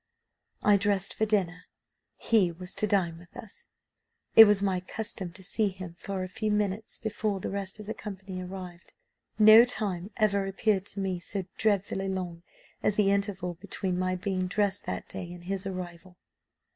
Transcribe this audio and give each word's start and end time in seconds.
"I 0.63 0.77
dressed 0.77 1.13
for 1.13 1.27
dinner: 1.27 1.65
HE 2.17 2.53
was 2.53 2.73
to 2.73 2.87
dine 2.87 3.19
with 3.19 3.37
us. 3.37 3.67
It 4.35 4.45
was 4.45 4.63
my 4.63 4.79
custom 4.79 5.31
to 5.33 5.43
see 5.43 5.67
him 5.69 5.95
for 5.99 6.23
a 6.23 6.27
few 6.27 6.49
minutes 6.49 6.97
before 6.97 7.39
the 7.39 7.51
rest 7.51 7.79
of 7.79 7.85
the 7.85 7.93
company 7.93 8.41
arrived. 8.41 8.95
No 9.37 9.63
time 9.63 10.09
ever 10.17 10.47
appeared 10.47 10.87
to 10.87 10.99
me 10.99 11.19
so 11.19 11.45
dreadfully 11.55 12.07
long 12.07 12.41
as 12.81 12.95
the 12.95 13.11
interval 13.11 13.53
between 13.53 13.99
my 13.99 14.15
being 14.15 14.47
dressed 14.47 14.85
that 14.85 15.07
day 15.07 15.31
and 15.31 15.43
his 15.43 15.67
arrival. 15.67 16.17